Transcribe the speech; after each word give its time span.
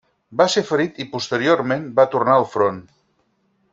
Va 0.39 0.45
ser 0.53 0.61
ferit 0.69 0.97
i 1.03 1.07
posteriorment 1.11 1.85
va 2.01 2.07
tornar 2.15 2.39
al 2.39 2.49
front. 2.55 2.81